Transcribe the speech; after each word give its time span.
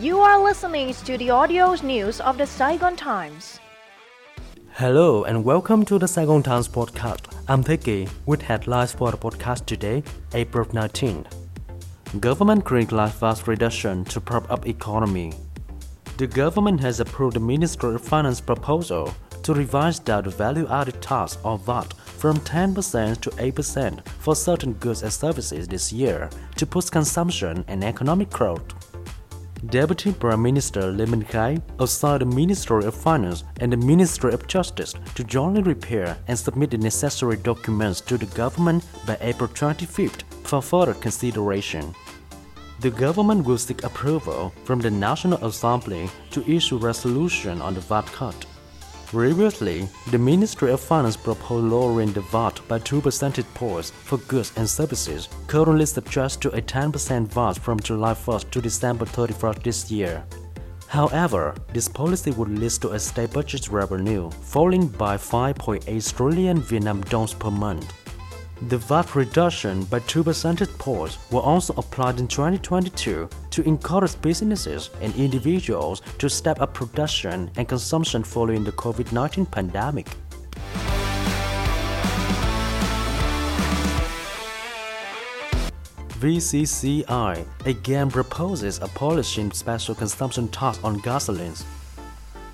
You 0.00 0.20
are 0.20 0.44
listening 0.44 0.92
to 0.92 1.16
the 1.16 1.30
audio 1.30 1.74
news 1.76 2.20
of 2.20 2.36
the 2.36 2.46
Saigon 2.46 2.96
Times. 2.96 3.58
Hello 4.72 5.24
and 5.24 5.42
welcome 5.42 5.86
to 5.86 5.98
the 5.98 6.06
Saigon 6.06 6.42
Times 6.42 6.68
podcast. 6.68 7.32
I'm 7.48 7.64
Peggy 7.64 8.06
with 8.26 8.42
headlines 8.42 8.92
for 8.92 9.10
the 9.10 9.16
podcast 9.16 9.64
today, 9.64 10.02
April 10.34 10.66
19th. 10.66 11.28
Government 12.20 12.62
green 12.62 12.88
light 12.88 13.12
VAT 13.12 13.48
reduction 13.48 14.04
to 14.04 14.20
prop 14.20 14.50
up 14.50 14.66
economy. 14.66 15.32
The 16.18 16.26
government 16.26 16.80
has 16.80 17.00
approved 17.00 17.36
the 17.36 17.40
Ministry 17.40 17.94
of 17.94 18.02
Finance 18.02 18.42
proposal 18.42 19.14
to 19.44 19.54
revise 19.54 19.98
the 19.98 20.20
value-added 20.20 21.00
tax 21.00 21.38
or 21.42 21.56
VAT 21.56 21.94
from 21.94 22.36
10% 22.40 23.20
to 23.22 23.30
8% 23.30 24.06
for 24.18 24.36
certain 24.36 24.74
goods 24.74 25.02
and 25.02 25.12
services 25.12 25.66
this 25.66 25.90
year 25.90 26.28
to 26.56 26.66
boost 26.66 26.92
consumption 26.92 27.64
and 27.66 27.82
economic 27.82 28.28
growth. 28.28 28.85
Deputy 29.64 30.12
Prime 30.12 30.42
Minister 30.42 30.92
Lê 30.92 31.06
Minh 31.06 31.24
Khái 31.24 31.60
assigned 31.80 32.20
the 32.20 32.26
Ministry 32.26 32.84
of 32.84 32.94
Finance 32.94 33.42
and 33.60 33.72
the 33.72 33.76
Ministry 33.76 34.32
of 34.32 34.46
Justice 34.46 34.94
to 35.14 35.24
jointly 35.24 35.62
prepare 35.62 36.18
and 36.28 36.38
submit 36.38 36.70
the 36.70 36.78
necessary 36.78 37.36
documents 37.36 38.02
to 38.02 38.18
the 38.18 38.26
government 38.36 38.84
by 39.06 39.16
April 39.22 39.48
25th 39.48 40.22
for 40.44 40.60
further 40.60 40.94
consideration. 40.94 41.94
The 42.80 42.90
government 42.90 43.46
will 43.46 43.58
seek 43.58 43.82
approval 43.82 44.52
from 44.64 44.80
the 44.80 44.90
National 44.90 45.42
Assembly 45.44 46.10
to 46.32 46.48
issue 46.48 46.76
resolution 46.76 47.62
on 47.62 47.74
the 47.74 47.80
VAT 47.80 48.06
cut. 48.12 48.46
Previously, 49.06 49.88
the 50.10 50.18
Ministry 50.18 50.72
of 50.72 50.80
Finance 50.80 51.16
proposed 51.16 51.66
lowering 51.66 52.12
the 52.12 52.22
VAT 52.22 52.60
by 52.66 52.80
2 52.80 53.00
percentage 53.00 53.46
points 53.54 53.90
for 53.90 54.18
goods 54.18 54.52
and 54.56 54.68
services, 54.68 55.28
currently 55.46 55.86
subject 55.86 56.40
to 56.40 56.50
a 56.50 56.60
10% 56.60 57.28
VAT 57.28 57.56
from 57.56 57.78
July 57.78 58.14
1st 58.14 58.50
to 58.50 58.60
December 58.60 59.04
31st 59.04 59.62
this 59.62 59.90
year. 59.92 60.24
However, 60.88 61.54
this 61.72 61.86
policy 61.86 62.32
would 62.32 62.48
lead 62.48 62.72
to 62.82 62.90
a 62.90 62.98
state 62.98 63.32
budget 63.32 63.68
revenue 63.68 64.28
falling 64.30 64.88
by 64.88 65.16
5.8 65.16 66.16
trillion 66.16 66.60
Vietnam 66.60 67.00
dong 67.02 67.28
per 67.38 67.50
month. 67.52 67.92
The 68.62 68.78
VAT 68.78 69.14
reduction 69.14 69.84
by 69.84 69.98
2 70.00 70.24
percentage 70.24 70.70
points 70.78 71.18
were 71.30 71.42
also 71.42 71.74
applied 71.74 72.18
in 72.18 72.26
2022 72.26 73.28
to 73.50 73.62
encourage 73.62 74.18
businesses 74.22 74.88
and 75.02 75.14
individuals 75.14 76.00
to 76.18 76.30
step 76.30 76.62
up 76.62 76.72
production 76.72 77.50
and 77.58 77.68
consumption 77.68 78.24
following 78.24 78.64
the 78.64 78.72
COVID-19 78.72 79.50
pandemic. 79.50 80.08
VCCI 86.18 87.44
again 87.66 88.10
proposes 88.10 88.78
abolishing 88.78 89.52
special 89.52 89.94
consumption 89.94 90.48
tax 90.48 90.80
on 90.82 90.98
gasolines. 91.00 91.64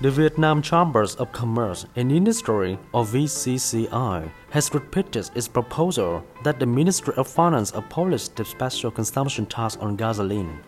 The 0.00 0.10
Vietnam 0.10 0.60
Chambers 0.60 1.14
of 1.16 1.30
Commerce 1.30 1.86
and 1.94 2.10
Industry, 2.10 2.76
or 2.92 3.04
VCCI, 3.04 4.28
has 4.50 4.74
repeated 4.74 5.30
its 5.36 5.46
proposal 5.46 6.24
that 6.42 6.58
the 6.58 6.66
Ministry 6.66 7.14
of 7.16 7.28
Finance 7.28 7.72
abolish 7.76 8.26
the 8.28 8.44
special 8.44 8.90
consumption 8.90 9.46
tax 9.46 9.76
on 9.76 9.94
gasoline. 9.94 10.58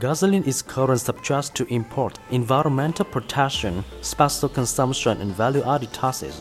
Gasoline 0.00 0.42
is 0.42 0.62
currently 0.62 0.98
subject 0.98 1.54
to 1.54 1.72
import, 1.72 2.18
environmental 2.32 3.04
protection, 3.04 3.84
special 4.00 4.48
consumption, 4.48 5.20
and 5.20 5.32
value-added 5.32 5.92
taxes. 5.92 6.40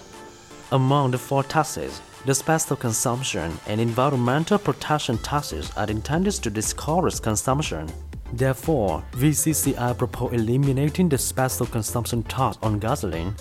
Among 0.72 1.12
the 1.12 1.18
four 1.20 1.44
taxes, 1.44 2.02
the 2.26 2.34
special 2.34 2.76
consumption 2.76 3.54
and 3.68 3.80
environmental 3.80 4.58
protection 4.58 5.20
taxes 5.20 5.72
are 5.78 5.88
intended 5.88 6.34
to 6.34 6.50
discourage 6.50 7.22
consumption. 7.22 7.88
Therefore, 8.34 9.04
VCCI 9.14 9.98
proposed 9.98 10.34
eliminating 10.34 11.10
the 11.10 11.18
special 11.18 11.66
consumption 11.66 12.24
tax 12.24 12.58
on 12.62 12.80
gasoline. 12.80 13.36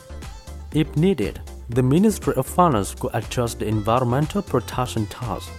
If 0.72 0.96
needed, 0.96 1.40
the 1.70 1.82
Ministry 1.82 2.34
of 2.34 2.46
Finance 2.46 2.94
could 2.94 3.10
adjust 3.14 3.58
the 3.58 3.66
environmental 3.66 4.42
protection 4.42 5.06
tax. 5.06 5.50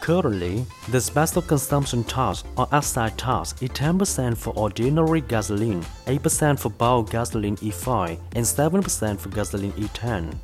Currently, 0.00 0.64
the 0.90 1.00
special 1.00 1.42
consumption 1.42 2.02
tax 2.04 2.42
or 2.56 2.66
excise 2.72 3.12
tax 3.18 3.54
is 3.60 3.68
10% 3.70 4.36
for 4.38 4.54
ordinary 4.54 5.20
gasoline, 5.20 5.82
8% 6.06 6.58
for 6.58 6.70
biogasoline 6.70 7.58
E5, 7.58 8.18
and 8.34 8.44
7% 8.44 9.18
for 9.18 9.28
gasoline 9.28 9.72
E10. 9.72 10.34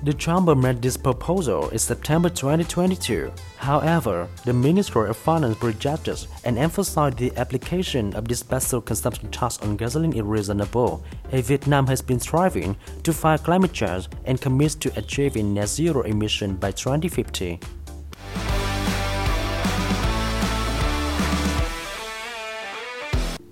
The 0.00 0.14
Chamber 0.14 0.54
made 0.54 0.80
this 0.80 0.96
proposal 0.96 1.70
in 1.70 1.78
September 1.78 2.28
2022. 2.28 3.32
However, 3.56 4.28
the 4.44 4.52
Ministry 4.52 5.10
of 5.10 5.16
Finance 5.16 5.60
rejected 5.60 6.24
and 6.44 6.56
emphasized 6.56 7.18
the 7.18 7.36
application 7.36 8.14
of 8.14 8.28
this 8.28 8.38
special 8.38 8.80
consumption 8.80 9.28
tax 9.32 9.58
on 9.58 9.76
gasoline 9.76 10.12
is 10.12 10.22
reasonable, 10.22 11.02
as 11.32 11.48
Vietnam 11.48 11.84
has 11.88 12.00
been 12.00 12.20
striving 12.20 12.76
to 13.02 13.12
fight 13.12 13.42
climate 13.42 13.72
change 13.72 14.06
and 14.24 14.40
commits 14.40 14.76
to 14.76 14.96
achieving 14.96 15.52
net 15.52 15.68
zero 15.68 16.02
emission 16.02 16.54
by 16.54 16.70
2050. 16.70 17.58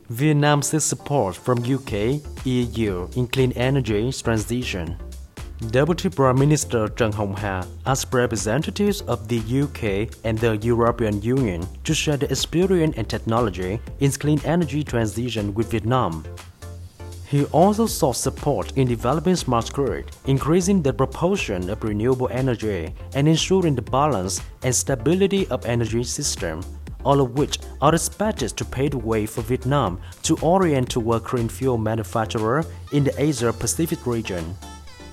Vietnam 0.09 0.63
seeks 0.63 0.85
support 0.85 1.35
from 1.35 1.59
UK, 1.59 2.23
EU 2.45 3.09
in 3.17 3.27
clean 3.27 3.51
energy 3.53 4.13
transition. 4.13 4.97
Deputy 5.57 6.11
Prime 6.11 6.39
Minister 6.39 6.87
Hồng 6.99 7.35
Hà 7.35 7.67
asked 7.87 8.13
representatives 8.13 9.01
of 9.09 9.27
the 9.27 9.39
UK 9.39 10.15
and 10.23 10.39
the 10.39 10.59
European 10.59 11.23
Union 11.23 11.67
to 11.83 11.95
share 11.95 12.19
their 12.19 12.29
experience 12.29 12.95
and 12.99 13.09
technology 13.09 13.81
in 14.01 14.13
clean 14.13 14.39
energy 14.45 14.85
transition 14.85 15.55
with 15.55 15.71
Vietnam. 15.71 16.23
He 17.27 17.47
also 17.47 17.87
sought 17.87 18.17
support 18.17 18.77
in 18.77 18.87
developing 18.87 19.35
smart 19.35 19.73
grid, 19.73 20.11
increasing 20.27 20.83
the 20.83 20.93
proportion 20.93 21.71
of 21.71 21.83
renewable 21.83 22.29
energy, 22.31 22.95
and 23.15 23.27
ensuring 23.27 23.75
the 23.75 23.83
balance 23.83 24.43
and 24.63 24.75
stability 24.75 25.47
of 25.49 25.65
energy 25.65 26.05
system, 26.05 26.61
all 27.03 27.23
of 27.23 27.39
which 27.39 27.61
are 27.81 27.95
expected 27.95 28.51
to 28.59 28.65
pave 28.67 28.91
the 28.91 28.99
way 28.99 29.25
for 29.25 29.41
Vietnam 29.41 29.99
to 30.23 30.37
orient 30.43 30.91
toward 30.91 31.25
green 31.25 31.49
fuel 31.49 31.79
manufacturer 31.79 32.63
in 32.93 33.05
the 33.05 33.15
Asia-Pacific 33.19 34.07
region. 34.07 34.55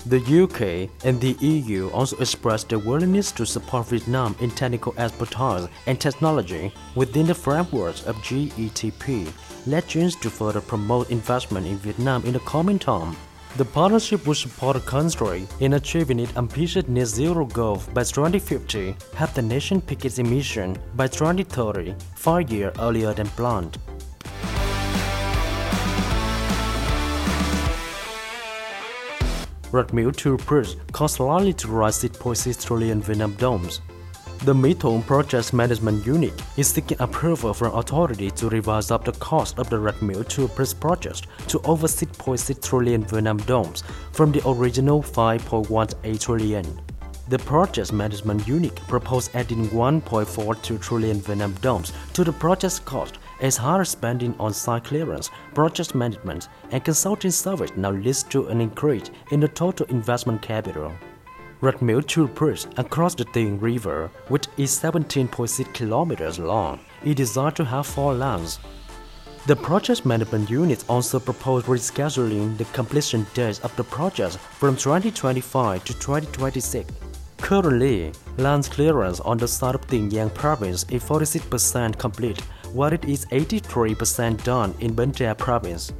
The 0.06 0.18
UK 0.42 0.90
and 1.06 1.18
the 1.18 1.32
EU 1.40 1.88
also 1.88 2.18
expressed 2.18 2.68
their 2.68 2.78
willingness 2.78 3.32
to 3.32 3.46
support 3.46 3.86
Vietnam 3.86 4.36
in 4.40 4.50
technical 4.50 4.94
expertise 4.98 5.66
and 5.86 5.98
technology 5.98 6.74
within 6.94 7.26
the 7.26 7.34
framework 7.34 7.96
of 8.06 8.16
JETP, 8.16 9.32
legends 9.66 10.14
to 10.16 10.28
further 10.28 10.60
promote 10.60 11.10
investment 11.10 11.66
in 11.66 11.78
Vietnam 11.78 12.22
in 12.26 12.34
the 12.34 12.40
coming 12.40 12.78
term. 12.78 13.16
The 13.56 13.64
partnership 13.64 14.26
will 14.26 14.34
support 14.34 14.74
the 14.74 14.82
country 14.82 15.46
in 15.60 15.74
achieving 15.74 16.18
its 16.18 16.36
ambitious 16.36 16.86
net 16.86 17.06
zero 17.06 17.46
goal 17.46 17.80
by 17.94 18.02
2050, 18.02 18.96
have 19.14 19.32
the 19.32 19.40
nation 19.40 19.80
peak 19.80 20.04
its 20.04 20.18
emission 20.18 20.76
by 20.96 21.06
2030, 21.06 21.94
five 22.14 22.50
years 22.50 22.74
earlier 22.78 23.14
than 23.14 23.28
planned. 23.28 23.78
Rach 29.74 29.92
Mieu 29.92 30.12
2 30.12 30.36
bridge 30.46 30.76
cost 30.92 31.18
likely 31.18 31.52
to 31.54 31.66
rise 31.66 31.98
6.6 31.98 32.64
trillion 32.64 33.02
Vietnam 33.02 33.32
dongs. 33.32 33.80
The 34.44 34.54
My 34.54 34.72
Project 34.72 35.52
Management 35.52 36.06
Unit 36.06 36.32
is 36.56 36.68
seeking 36.68 36.96
approval 37.00 37.52
from 37.52 37.74
authorities 37.74 38.34
to 38.34 38.48
revise 38.48 38.92
up 38.92 39.04
the 39.04 39.10
cost 39.14 39.58
of 39.58 39.68
the 39.68 39.76
Rach 39.76 40.00
Mieu 40.00 40.22
2 40.22 40.46
bridge 40.46 40.78
project 40.78 41.26
to 41.48 41.58
over 41.62 41.88
6.6 41.88 42.62
trillion 42.62 43.02
Vietnam 43.04 43.40
dongs 43.40 43.82
from 44.12 44.30
the 44.30 44.48
original 44.48 45.02
5.18 45.02 46.20
trillion. 46.20 46.80
The 47.28 47.40
project 47.40 47.92
management 47.92 48.46
unit 48.46 48.76
proposed 48.86 49.34
adding 49.34 49.66
1.42 49.70 50.80
trillion 50.80 51.20
Vietnam 51.20 51.52
dongs 51.54 51.90
to 52.12 52.22
the 52.22 52.32
project's 52.32 52.78
cost 52.78 53.18
as 53.40 53.56
higher 53.56 53.84
spending 53.84 54.34
on 54.38 54.52
site 54.52 54.84
clearance, 54.84 55.30
project 55.54 55.94
management, 55.94 56.48
and 56.70 56.84
consulting 56.84 57.30
service 57.30 57.72
now 57.76 57.90
leads 57.90 58.22
to 58.24 58.46
an 58.48 58.60
increase 58.60 59.10
in 59.30 59.40
the 59.40 59.48
total 59.48 59.86
investment 59.86 60.42
capital. 60.42 60.92
Rach 61.60 61.80
Mieu 61.80 62.02
2 62.02 62.28
bridge 62.28 62.66
across 62.76 63.14
the 63.14 63.24
Tien 63.24 63.58
River, 63.58 64.10
which 64.28 64.48
is 64.56 64.70
17.6 64.70 65.72
kilometers 65.72 66.38
long, 66.38 66.80
is 67.04 67.14
designed 67.14 67.56
to 67.56 67.64
have 67.64 67.86
four 67.86 68.12
lanes. 68.12 68.58
The 69.46 69.56
project 69.56 70.06
management 70.06 70.48
unit 70.48 70.84
also 70.88 71.20
proposed 71.20 71.66
rescheduling 71.66 72.56
the 72.56 72.64
completion 72.66 73.26
dates 73.34 73.60
of 73.60 73.74
the 73.76 73.84
project 73.84 74.36
from 74.36 74.76
2025 74.76 75.84
to 75.84 75.92
2026. 75.92 76.90
Currently, 77.38 78.12
land 78.38 78.64
clearance 78.70 79.20
on 79.20 79.36
the 79.36 79.46
side 79.46 79.74
of 79.74 79.86
Tien 79.86 80.10
Giang 80.10 80.32
province 80.32 80.84
is 80.90 81.02
46% 81.04 81.98
complete, 81.98 82.40
what 82.74 82.92
it 82.92 83.04
is 83.04 83.24
83% 83.26 84.42
done 84.42 84.74
in 84.80 84.92
Ben 84.94 85.12
Tre 85.12 85.32
province. 85.34 85.92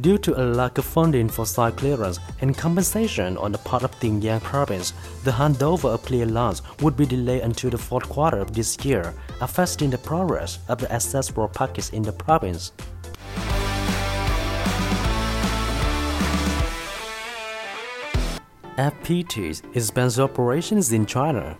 Due 0.00 0.18
to 0.18 0.40
a 0.40 0.44
lack 0.44 0.78
of 0.78 0.84
funding 0.84 1.28
for 1.28 1.44
site 1.44 1.76
clearance 1.76 2.18
and 2.40 2.56
compensation 2.56 3.36
on 3.36 3.52
the 3.52 3.58
part 3.58 3.82
of 3.82 3.98
Tien 4.00 4.20
Giang 4.20 4.42
province, 4.42 4.92
the 5.24 5.30
handover 5.30 5.92
of 5.92 6.02
clear 6.02 6.26
lands 6.26 6.62
would 6.80 6.96
be 6.96 7.04
delayed 7.04 7.42
until 7.42 7.70
the 7.70 7.78
fourth 7.78 8.08
quarter 8.08 8.38
of 8.38 8.52
this 8.54 8.82
year, 8.84 9.12
affecting 9.40 9.90
the 9.90 9.98
progress 9.98 10.58
of 10.68 10.78
the 10.78 10.90
accessible 10.90 11.48
package 11.48 11.90
in 11.92 12.02
the 12.02 12.12
province. 12.12 12.72
FPT 18.78 19.62
expands 19.76 20.18
operations 20.18 20.92
in 20.92 21.06
China. 21.06 21.56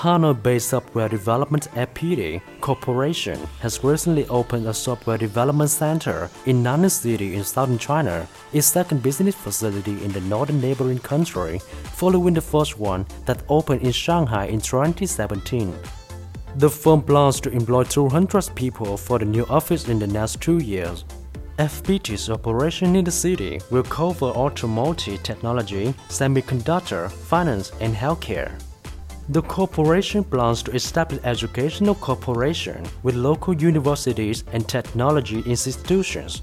Hanoi-based 0.00 0.70
software 0.70 1.10
development 1.10 1.68
FPT 1.74 2.40
Corporation 2.62 3.38
has 3.60 3.84
recently 3.84 4.26
opened 4.28 4.66
a 4.66 4.72
software 4.72 5.18
development 5.18 5.68
center 5.68 6.30
in 6.46 6.62
Nanning 6.62 6.90
City 6.90 7.34
in 7.34 7.44
southern 7.44 7.76
China, 7.76 8.26
its 8.54 8.66
second 8.66 9.02
business 9.02 9.34
facility 9.34 10.02
in 10.02 10.10
the 10.12 10.22
northern 10.22 10.58
neighboring 10.58 11.00
country, 11.00 11.60
following 11.92 12.32
the 12.32 12.40
first 12.40 12.78
one 12.78 13.04
that 13.26 13.42
opened 13.50 13.82
in 13.82 13.92
Shanghai 13.92 14.46
in 14.46 14.58
2017. 14.58 15.74
The 16.56 16.70
firm 16.70 17.02
plans 17.02 17.38
to 17.42 17.50
employ 17.50 17.84
200 17.84 18.52
people 18.54 18.96
for 18.96 19.18
the 19.18 19.26
new 19.26 19.44
office 19.50 19.86
in 19.88 19.98
the 19.98 20.06
next 20.06 20.40
two 20.40 20.60
years. 20.60 21.04
FPT's 21.58 22.30
operation 22.30 22.96
in 22.96 23.04
the 23.04 23.10
city 23.10 23.60
will 23.70 23.82
cover 23.82 24.32
automotive 24.32 25.22
technology, 25.22 25.92
semiconductor, 26.08 27.10
finance, 27.10 27.72
and 27.82 27.94
healthcare. 27.94 28.50
The 29.30 29.42
corporation 29.42 30.24
plans 30.24 30.60
to 30.64 30.72
establish 30.72 31.20
educational 31.22 31.94
cooperation 31.94 32.84
with 33.04 33.14
local 33.14 33.54
universities 33.54 34.42
and 34.52 34.68
technology 34.68 35.38
institutions. 35.46 36.42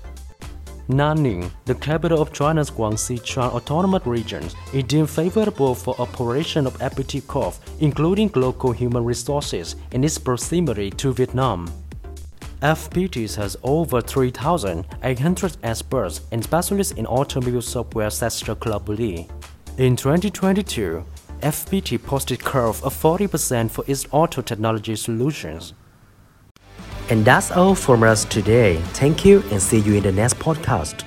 Nanning, 0.87 1.51
the 1.65 1.75
capital 1.75 2.21
of 2.21 2.31
China's 2.31 2.71
Guangxi 2.71 3.19
Zhuang 3.19 3.51
Autonomous 3.51 4.05
Region, 4.05 4.41
is 4.73 4.85
deemed 4.85 5.09
favorable 5.09 5.75
for 5.75 5.99
operation 5.99 6.65
of 6.65 6.79
FPT 6.79 7.27
Corp, 7.27 7.55
including 7.81 8.31
local 8.35 8.71
human 8.71 9.03
resources 9.03 9.75
and 9.91 10.05
its 10.05 10.17
proximity 10.17 10.89
to 10.91 11.11
Vietnam. 11.11 11.69
FPT 12.61 13.35
has 13.35 13.57
over 13.63 13.99
3,800 13.99 15.57
experts 15.61 16.21
and 16.31 16.41
specialists 16.41 16.93
in 16.93 17.05
automobile 17.05 17.61
software 17.61 18.09
sector 18.09 18.55
globally. 18.55 19.29
In 19.77 19.97
2022, 19.97 21.03
FPT 21.41 22.01
posted 22.01 22.43
growth 22.43 22.83
of 22.83 22.93
40% 22.93 23.71
for 23.71 23.83
its 23.87 24.05
auto 24.11 24.41
technology 24.41 24.95
solutions. 24.95 25.73
And 27.09 27.23
that's 27.23 27.51
all 27.51 27.75
from 27.75 28.03
us 28.03 28.25
today. 28.25 28.77
Thank 28.93 29.23
you 29.23 29.41
and 29.51 29.61
see 29.61 29.79
you 29.79 29.95
in 29.95 30.03
the 30.03 30.11
next 30.11 30.39
podcast. 30.39 31.03